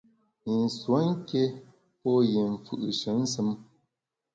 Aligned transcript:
I 0.49 0.51
nsuo 0.63 0.97
nké 1.15 1.41
pô 2.01 2.11
yi 2.31 2.41
mfù’she 2.53 3.09
nsùm. 3.23 3.49